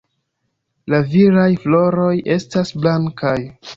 [0.93, 3.37] La viraj floroj estas blankaj.